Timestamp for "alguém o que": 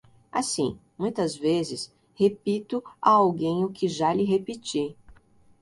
3.11-3.87